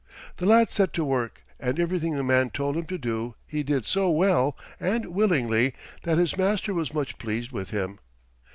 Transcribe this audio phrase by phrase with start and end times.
[0.37, 3.85] The lad set to work, and everything the man told him to do he did
[3.85, 7.99] so well and willingly that his master was much pleased with him.